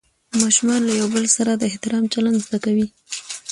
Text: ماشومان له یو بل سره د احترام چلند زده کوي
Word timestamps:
ماشومان 0.41 0.81
له 0.85 0.93
یو 0.99 1.07
بل 1.15 1.25
سره 1.35 1.51
د 1.55 1.63
احترام 1.71 2.03
چلند 2.13 2.39
زده 2.45 2.57
کوي 2.65 2.87